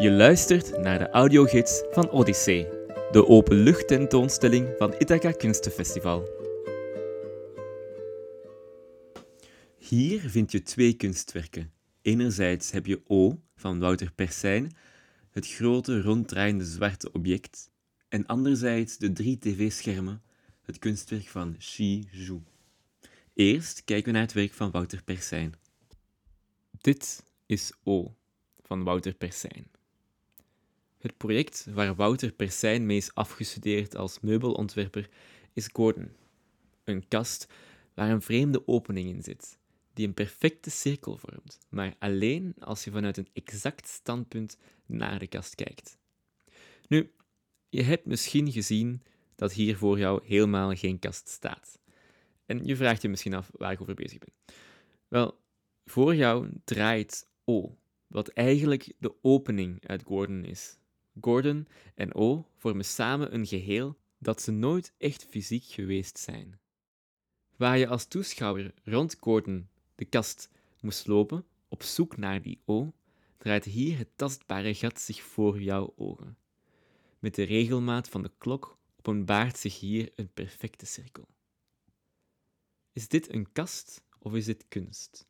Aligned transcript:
Je 0.00 0.10
luistert 0.10 0.78
naar 0.78 0.98
de 0.98 1.10
audiogids 1.10 1.82
van 1.90 2.10
Odyssee, 2.10 2.68
de 3.10 3.26
openluchttentoonstelling 3.26 4.74
van 4.78 4.94
Ithaca 4.98 5.30
Kunstenfestival. 5.30 6.28
Hier 9.78 10.20
vind 10.20 10.52
je 10.52 10.62
twee 10.62 10.92
kunstwerken. 10.92 11.72
Enerzijds 12.02 12.70
heb 12.70 12.86
je 12.86 13.00
O 13.06 13.40
van 13.54 13.78
Wouter 13.78 14.12
Persijn, 14.12 14.76
het 15.30 15.48
grote 15.48 16.00
ronddraaiende 16.00 16.64
zwarte 16.64 17.12
object, 17.12 17.70
en 18.08 18.26
anderzijds 18.26 18.98
de 18.98 19.12
drie 19.12 19.38
tv-schermen, 19.38 20.22
het 20.62 20.78
kunstwerk 20.78 21.26
van 21.26 21.56
Xi 21.58 22.08
Zhu. 22.12 22.38
Eerst 23.34 23.84
kijken 23.84 24.06
we 24.06 24.12
naar 24.12 24.26
het 24.26 24.32
werk 24.32 24.52
van 24.52 24.70
Wouter 24.70 25.02
Persijn. 25.02 25.54
Dit 26.80 27.22
is 27.46 27.72
O 27.84 28.14
van 28.62 28.84
Wouter 28.84 29.14
Persijn. 29.14 29.74
Het 31.06 31.16
project 31.16 31.66
waar 31.70 31.94
Wouter 31.94 32.32
Persijn 32.32 32.86
mee 32.86 32.96
is 32.96 33.14
afgestudeerd 33.14 33.96
als 33.96 34.20
meubelontwerper 34.20 35.08
is 35.52 35.68
Gordon. 35.72 36.10
Een 36.84 37.08
kast 37.08 37.46
waar 37.94 38.10
een 38.10 38.22
vreemde 38.22 38.68
opening 38.68 39.08
in 39.08 39.22
zit, 39.22 39.58
die 39.92 40.06
een 40.06 40.14
perfecte 40.14 40.70
cirkel 40.70 41.16
vormt, 41.16 41.58
maar 41.68 41.94
alleen 41.98 42.54
als 42.58 42.84
je 42.84 42.90
vanuit 42.90 43.16
een 43.16 43.28
exact 43.32 43.88
standpunt 43.88 44.58
naar 44.86 45.18
de 45.18 45.26
kast 45.26 45.54
kijkt. 45.54 45.98
Nu, 46.88 47.12
je 47.68 47.82
hebt 47.82 48.06
misschien 48.06 48.52
gezien 48.52 49.02
dat 49.34 49.52
hier 49.52 49.76
voor 49.76 49.98
jou 49.98 50.24
helemaal 50.24 50.74
geen 50.74 50.98
kast 50.98 51.28
staat. 51.28 51.78
En 52.46 52.64
je 52.64 52.76
vraagt 52.76 53.02
je 53.02 53.08
misschien 53.08 53.34
af 53.34 53.50
waar 53.52 53.72
ik 53.72 53.80
over 53.80 53.94
bezig 53.94 54.18
ben. 54.18 54.32
Wel, 55.08 55.40
voor 55.84 56.14
jou 56.14 56.48
draait 56.64 57.28
O, 57.44 57.76
wat 58.06 58.28
eigenlijk 58.28 58.92
de 58.98 59.14
opening 59.22 59.88
uit 59.88 60.02
Gordon 60.02 60.44
is. 60.44 60.78
Gordon 61.20 61.68
en 61.94 62.14
O 62.14 62.46
vormen 62.56 62.84
samen 62.84 63.34
een 63.34 63.46
geheel 63.46 63.96
dat 64.18 64.42
ze 64.42 64.50
nooit 64.50 64.92
echt 64.98 65.24
fysiek 65.24 65.64
geweest 65.64 66.18
zijn. 66.18 66.58
Waar 67.56 67.78
je 67.78 67.88
als 67.88 68.06
toeschouwer 68.06 68.74
rond 68.84 69.16
Gordon 69.20 69.68
de 69.94 70.04
kast 70.04 70.50
moest 70.80 71.06
lopen 71.06 71.44
op 71.68 71.82
zoek 71.82 72.16
naar 72.16 72.42
die 72.42 72.60
O, 72.64 72.92
draait 73.36 73.64
hier 73.64 73.98
het 73.98 74.08
tastbare 74.16 74.74
gat 74.74 75.00
zich 75.00 75.22
voor 75.22 75.62
jouw 75.62 75.92
ogen. 75.96 76.38
Met 77.18 77.34
de 77.34 77.42
regelmaat 77.42 78.08
van 78.08 78.22
de 78.22 78.30
klok 78.38 78.78
openbaart 78.96 79.58
zich 79.58 79.80
hier 79.80 80.12
een 80.14 80.32
perfecte 80.32 80.86
cirkel. 80.86 81.28
Is 82.92 83.08
dit 83.08 83.32
een 83.32 83.52
kast 83.52 84.02
of 84.18 84.34
is 84.34 84.44
dit 84.44 84.64
kunst? 84.68 85.26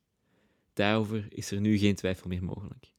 Daarover 0.72 1.26
is 1.28 1.50
er 1.50 1.60
nu 1.60 1.78
geen 1.78 1.94
twijfel 1.94 2.28
meer 2.28 2.44
mogelijk. 2.44 2.92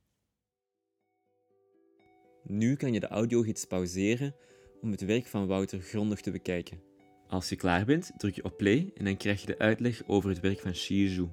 Nu 2.50 2.76
kan 2.76 2.94
je 2.94 3.00
de 3.00 3.08
audiogids 3.08 3.66
pauzeren 3.66 4.36
om 4.82 4.92
het 4.92 5.02
werk 5.02 5.26
van 5.26 5.48
Wouter 5.48 5.80
grondig 5.80 6.22
te 6.22 6.32
bekijken. 6.32 6.82
Als 7.28 7.50
je 7.50 7.56
klaar 7.56 7.86
bent, 7.86 8.12
druk 8.18 8.36
je 8.36 8.44
op 8.44 8.58
play 8.58 8.92
en 8.96 9.06
dan 9.06 9.18
krijg 9.18 9.42
je 9.42 9.48
de 9.48 9.58
uitleg 9.58 10.08
over 10.08 10.30
het 10.30 10.40
werk 10.40 10.60
van 10.60 10.76
Zhu. 10.76 11.28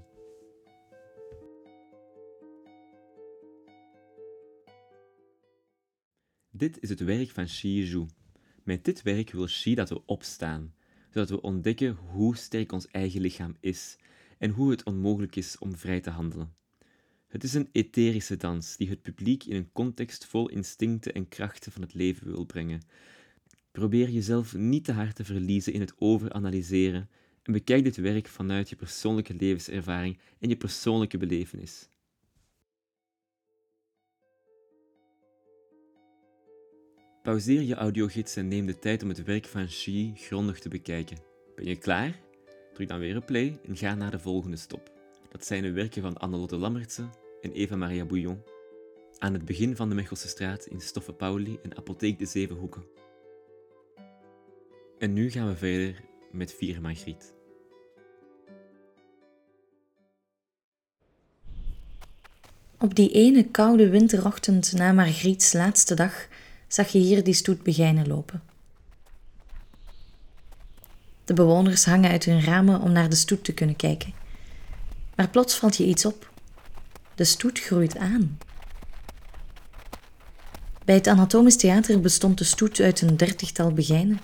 Dit 6.51 6.81
is 6.81 6.89
het 6.89 7.01
werk 7.01 7.31
van 7.31 7.49
Zhu. 7.49 8.07
Met 8.63 8.85
dit 8.85 9.03
werk 9.03 9.31
wil 9.31 9.47
Xi 9.47 9.75
dat 9.75 9.89
we 9.89 10.07
opstaan, 10.07 10.75
zodat 11.11 11.29
we 11.29 11.41
ontdekken 11.41 11.95
hoe 11.95 12.37
sterk 12.37 12.73
ons 12.73 12.87
eigen 12.87 13.21
lichaam 13.21 13.57
is 13.61 13.99
en 14.39 14.51
hoe 14.51 14.71
het 14.71 14.85
onmogelijk 14.85 15.37
is 15.37 15.59
om 15.59 15.77
vrij 15.77 16.01
te 16.01 16.11
handelen. 16.11 16.64
Het 17.35 17.45
is 17.45 17.55
een 17.55 17.69
etherische 17.73 18.37
dans 18.37 18.77
die 18.77 18.89
het 18.89 19.03
publiek 19.03 19.45
in 19.45 19.57
een 19.57 19.73
context 19.73 20.25
vol 20.27 20.49
instincten 20.49 21.15
en 21.15 21.29
krachten 21.29 21.73
van 21.73 21.83
het 21.83 21.95
leven 21.95 22.27
wil 22.27 22.45
brengen. 22.45 22.83
Probeer 23.73 24.11
jezelf 24.11 24.55
niet 24.55 24.85
te 24.85 24.93
hard 24.93 25.17
te 25.17 25.25
verliezen 25.25 25.73
in 25.73 25.81
het 25.81 25.95
overanalyseren 25.99 27.09
en 27.43 27.53
bekijk 27.53 27.85
dit 27.85 27.97
werk 27.97 28.29
vanuit 28.29 28.69
je 28.69 28.77
persoonlijke 28.77 29.35
levenservaring 29.35 30.19
en 30.39 30.49
je 30.49 30.57
persoonlijke 30.57 31.19
belevenis. 31.19 31.89
Pauzeer 37.23 37.61
je 37.61 37.75
audiogids 37.75 38.37
en 38.37 38.49
neem 38.49 38.67
de 38.67 38.79
tijd 38.79 39.03
om 39.03 39.09
het 39.09 39.25
werk 39.25 39.47
van 39.47 39.67
Xi 39.67 40.13
grondig 40.17 40.59
te 40.59 40.69
bekijken. 40.69 41.19
Ben 41.55 41.65
je 41.65 41.77
klaar? 41.77 42.21
Druk 42.75 42.89
dan 42.89 42.99
weer 42.99 43.17
op 43.17 43.27
play 43.27 43.61
en 43.67 43.77
ga 43.77 43.95
naar 43.95 44.11
de 44.11 44.19
volgende 44.19 44.57
stop. 44.57 44.93
Dat 45.31 45.47
zijn 45.47 45.63
de 45.63 45.73
werken 45.73 46.03
van 46.03 46.17
Annelotte 46.17 46.57
Lammertse 46.57 47.23
en 47.45 47.53
Eva-Maria 47.53 48.05
Bouillon. 48.05 48.43
Aan 49.19 49.33
het 49.33 49.45
begin 49.45 49.77
van 49.77 49.89
de 49.89 49.95
Mechelse 49.95 50.29
straat 50.29 50.67
in 50.67 50.81
Stoffe 50.81 51.13
Pauli 51.13 51.59
en 51.63 51.77
Apotheek 51.77 52.19
de 52.19 52.27
Zevenhoeken. 52.27 52.85
En 54.99 55.13
nu 55.13 55.31
gaan 55.31 55.49
we 55.49 55.57
verder 55.57 56.03
met 56.33 56.55
Vier 56.55 56.81
Margriet. 56.81 57.35
Op 62.79 62.95
die 62.95 63.11
ene 63.11 63.45
koude 63.51 63.89
winterochtend 63.89 64.73
na 64.73 64.93
Margriets 64.93 65.53
laatste 65.53 65.95
dag 65.95 66.29
zag 66.69 66.89
je 66.89 66.99
hier 66.99 67.25
die 67.25 67.35
stoet 67.35 67.63
begijnen 67.63 68.07
lopen. 68.07 68.43
De 71.25 71.35
bewoners 71.35 71.85
hangen 71.85 72.11
uit 72.11 72.25
hun 72.25 72.43
ramen 72.43 72.81
om 72.81 72.93
naar 72.93 73.09
de 73.09 73.17
stoet 73.17 73.45
te 73.45 73.55
kunnen 73.55 73.77
kijken. 73.77 74.13
Maar 75.17 75.29
plots 75.29 75.55
valt 75.55 75.77
je 75.77 75.87
iets 75.87 76.05
op. 76.05 76.33
De 77.15 77.25
stoet 77.25 77.61
groeit 77.61 77.97
aan. 77.99 78.39
Bij 80.85 80.95
het 80.95 81.09
Anatomisch 81.09 81.57
Theater 81.57 82.01
bestond 82.01 82.39
de 82.39 82.45
stoet 82.45 82.81
uit 82.81 83.01
een 83.01 83.17
dertigtal 83.17 83.73
begijnen, 83.73 84.21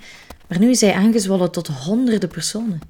maar 0.48 0.58
nu 0.58 0.70
is 0.70 0.80
hij 0.80 0.94
aangezwollen 0.94 1.50
tot 1.50 1.66
honderden 1.66 2.28
personen. 2.28 2.80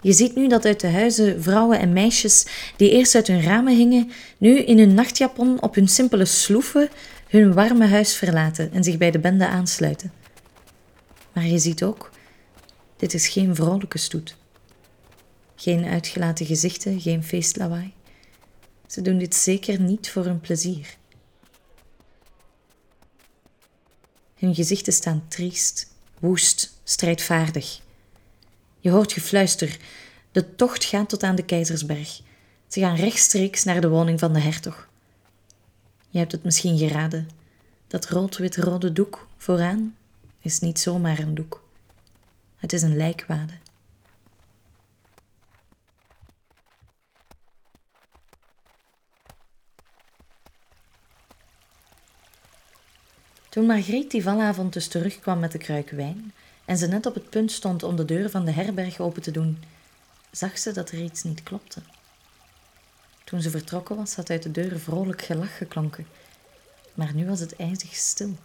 Je 0.00 0.12
ziet 0.12 0.36
nu 0.36 0.48
dat 0.48 0.64
uit 0.64 0.80
de 0.80 0.88
huizen 0.88 1.42
vrouwen 1.42 1.78
en 1.78 1.92
meisjes 1.92 2.46
die 2.76 2.90
eerst 2.90 3.14
uit 3.14 3.26
hun 3.26 3.42
ramen 3.42 3.76
hingen, 3.76 4.10
nu 4.38 4.58
in 4.58 4.78
hun 4.78 4.94
nachtjapon 4.94 5.62
op 5.62 5.74
hun 5.74 5.88
simpele 5.88 6.24
sloeven 6.24 6.88
hun 7.28 7.52
warme 7.52 7.86
huis 7.86 8.16
verlaten 8.16 8.72
en 8.72 8.84
zich 8.84 8.98
bij 8.98 9.10
de 9.10 9.18
bende 9.18 9.46
aansluiten. 9.46 10.12
Maar 11.32 11.46
je 11.46 11.58
ziet 11.58 11.82
ook, 11.82 12.10
dit 12.96 13.14
is 13.14 13.28
geen 13.28 13.54
vrolijke 13.54 13.98
stoet. 13.98 14.36
Geen 15.56 15.84
uitgelaten 15.84 16.46
gezichten, 16.46 17.00
geen 17.00 17.24
feestlawaai. 17.24 17.95
Ze 18.96 19.02
doen 19.02 19.18
dit 19.18 19.34
zeker 19.34 19.80
niet 19.80 20.10
voor 20.10 20.24
hun 20.24 20.40
plezier. 20.40 20.96
Hun 24.34 24.54
gezichten 24.54 24.92
staan 24.92 25.24
triest, 25.28 25.92
woest, 26.18 26.80
strijdvaardig. 26.84 27.80
Je 28.80 28.90
hoort 28.90 29.12
gefluister. 29.12 29.78
De 30.32 30.54
tocht 30.54 30.84
gaat 30.84 31.08
tot 31.08 31.22
aan 31.22 31.34
de 31.34 31.44
Keizersberg. 31.44 32.20
Ze 32.66 32.80
gaan 32.80 32.96
rechtstreeks 32.96 33.64
naar 33.64 33.80
de 33.80 33.88
woning 33.88 34.18
van 34.18 34.32
de 34.32 34.40
hertog. 34.40 34.88
Je 36.08 36.18
hebt 36.18 36.32
het 36.32 36.44
misschien 36.44 36.78
geraden. 36.78 37.28
Dat 37.86 38.08
rood-wit-rode 38.08 38.92
doek 38.92 39.28
vooraan 39.36 39.96
is 40.40 40.60
niet 40.60 40.78
zomaar 40.78 41.18
een 41.18 41.34
doek. 41.34 41.68
Het 42.56 42.72
is 42.72 42.82
een 42.82 42.96
lijkwade. 42.96 43.52
Toen 53.56 53.66
Margriet 53.66 54.10
die 54.10 54.22
valavond 54.22 54.72
dus 54.72 54.88
terugkwam 54.88 55.38
met 55.38 55.52
de 55.52 55.58
kruik 55.58 55.90
wijn 55.90 56.32
en 56.64 56.76
ze 56.76 56.86
net 56.86 57.06
op 57.06 57.14
het 57.14 57.30
punt 57.30 57.52
stond 57.52 57.82
om 57.82 57.96
de 57.96 58.04
deur 58.04 58.30
van 58.30 58.44
de 58.44 58.50
herberg 58.50 59.00
open 59.00 59.22
te 59.22 59.30
doen, 59.30 59.62
zag 60.30 60.58
ze 60.58 60.72
dat 60.72 60.90
er 60.90 61.02
iets 61.02 61.22
niet 61.22 61.42
klopte. 61.42 61.80
Toen 63.24 63.42
ze 63.42 63.50
vertrokken 63.50 63.96
was, 63.96 64.14
had 64.14 64.30
uit 64.30 64.42
de 64.42 64.50
deur 64.50 64.78
vrolijk 64.78 65.22
gelach 65.22 65.56
geklonken, 65.56 66.06
maar 66.94 67.14
nu 67.14 67.26
was 67.26 67.40
het 67.40 67.56
ijzig 67.56 67.94
stil. 67.94 68.36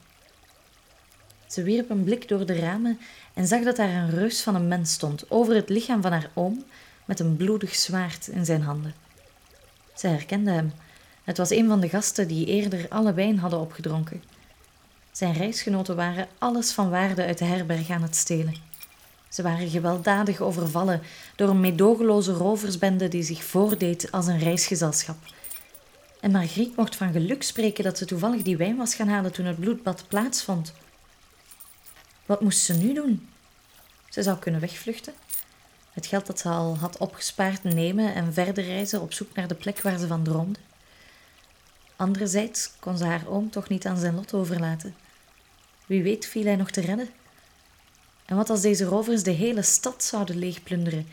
Ze 1.47 1.63
wierp 1.63 1.89
een 1.89 2.03
blik 2.03 2.27
door 2.27 2.45
de 2.45 2.59
ramen 2.59 2.99
en 3.33 3.47
zag 3.47 3.63
dat 3.63 3.75
daar 3.75 3.89
een 3.89 4.09
reus 4.09 4.41
van 4.41 4.55
een 4.55 4.67
mens 4.67 4.93
stond, 4.93 5.31
over 5.31 5.55
het 5.55 5.69
lichaam 5.69 6.01
van 6.01 6.11
haar 6.11 6.29
oom, 6.33 6.63
met 7.05 7.19
een 7.19 7.35
bloedig 7.35 7.75
zwaard 7.75 8.27
in 8.27 8.45
zijn 8.45 8.61
handen. 8.61 8.93
Ze 9.95 10.07
herkende 10.07 10.51
hem. 10.51 10.73
Het 11.23 11.37
was 11.37 11.49
een 11.49 11.67
van 11.67 11.79
de 11.79 11.89
gasten 11.89 12.27
die 12.27 12.45
eerder 12.45 12.85
alle 12.89 13.13
wijn 13.13 13.39
hadden 13.39 13.59
opgedronken. 13.59 14.23
Zijn 15.11 15.33
reisgenoten 15.33 15.95
waren 15.95 16.27
alles 16.37 16.71
van 16.71 16.89
waarde 16.89 17.25
uit 17.25 17.37
de 17.37 17.45
herberg 17.45 17.89
aan 17.89 18.01
het 18.01 18.15
stelen. 18.15 18.55
Ze 19.29 19.41
waren 19.41 19.69
gewelddadig 19.69 20.39
overvallen 20.39 21.01
door 21.35 21.49
een 21.49 21.59
meedogenloze 21.59 22.33
roversbende 22.33 23.07
die 23.07 23.23
zich 23.23 23.43
voordeed 23.43 24.11
als 24.11 24.27
een 24.27 24.39
reisgezelschap. 24.39 25.17
En 26.19 26.31
Margriet 26.31 26.75
mocht 26.75 26.95
van 26.95 27.11
geluk 27.11 27.43
spreken 27.43 27.83
dat 27.83 27.97
ze 27.97 28.05
toevallig 28.05 28.41
die 28.41 28.57
wijn 28.57 28.77
was 28.77 28.95
gaan 28.95 29.07
halen 29.07 29.31
toen 29.31 29.45
het 29.45 29.59
bloedbad 29.59 30.05
plaatsvond. 30.07 30.73
Wat 32.25 32.41
moest 32.41 32.59
ze 32.59 32.73
nu 32.73 32.93
doen? 32.93 33.29
Ze 34.09 34.23
zou 34.23 34.37
kunnen 34.37 34.61
wegvluchten, 34.61 35.13
het 35.93 36.05
geld 36.05 36.25
dat 36.25 36.39
ze 36.39 36.49
al 36.49 36.77
had 36.77 36.97
opgespaard 36.97 37.63
nemen 37.63 38.13
en 38.13 38.33
verder 38.33 38.63
reizen 38.63 39.01
op 39.01 39.13
zoek 39.13 39.35
naar 39.35 39.47
de 39.47 39.55
plek 39.55 39.81
waar 39.81 39.97
ze 39.97 40.07
van 40.07 40.23
droomde. 40.23 40.59
Anderzijds 41.95 42.71
kon 42.79 42.97
ze 42.97 43.03
haar 43.03 43.27
oom 43.27 43.49
toch 43.49 43.69
niet 43.69 43.85
aan 43.85 43.97
zijn 43.97 44.15
lot 44.15 44.33
overlaten. 44.33 44.95
Wie 45.91 46.03
weet 46.03 46.25
viel 46.25 46.45
hij 46.45 46.55
nog 46.55 46.71
te 46.71 46.81
redden. 46.81 47.09
En 48.25 48.35
wat 48.35 48.49
als 48.49 48.61
deze 48.61 48.85
rovers 48.85 49.23
de 49.23 49.31
hele 49.31 49.61
stad 49.61 50.03
zouden 50.03 50.37
leegplunderen? 50.37 51.07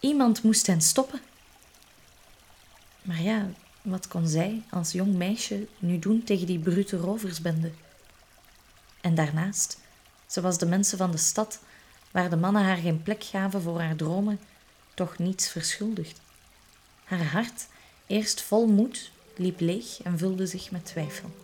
Iemand 0.00 0.42
moest 0.42 0.66
hen 0.66 0.80
stoppen. 0.80 1.20
Maar 3.02 3.22
ja, 3.22 3.48
wat 3.82 4.08
kon 4.08 4.28
zij 4.28 4.62
als 4.70 4.92
jong 4.92 5.14
meisje 5.14 5.66
nu 5.78 5.98
doen 5.98 6.24
tegen 6.24 6.46
die 6.46 6.58
brute 6.58 6.96
roversbende? 6.96 7.70
En 9.00 9.14
daarnaast, 9.14 9.78
ze 10.26 10.40
was 10.40 10.58
de 10.58 10.66
mensen 10.66 10.98
van 10.98 11.10
de 11.10 11.16
stad, 11.16 11.58
waar 12.10 12.30
de 12.30 12.36
mannen 12.36 12.62
haar 12.62 12.76
geen 12.76 13.02
plek 13.02 13.24
gaven 13.24 13.62
voor 13.62 13.80
haar 13.80 13.96
dromen, 13.96 14.40
toch 14.94 15.18
niets 15.18 15.48
verschuldigd. 15.48 16.20
Haar 17.04 17.24
hart, 17.24 17.66
eerst 18.06 18.42
vol 18.42 18.66
moed, 18.66 19.10
liep 19.36 19.60
leeg 19.60 20.02
en 20.02 20.18
vulde 20.18 20.46
zich 20.46 20.70
met 20.70 20.84
twijfel. 20.84 21.43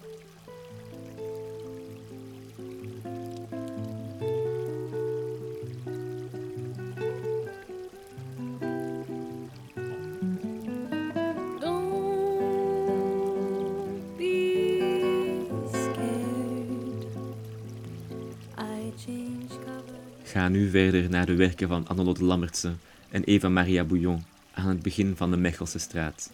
Ga 20.22 20.48
nu 20.48 20.70
verder 20.70 21.10
naar 21.10 21.26
de 21.26 21.34
werken 21.34 21.69
van 21.69 21.87
Annelotte 21.87 22.25
Lammertse 22.25 22.72
en 23.10 23.25
Eva 23.25 23.48
Maria 23.48 23.84
Bouillon 23.84 24.25
aan 24.54 24.69
het 24.69 24.82
begin 24.82 25.16
van 25.16 25.31
de 25.31 25.37
Mechelse 25.37 25.78
straat. 25.78 26.31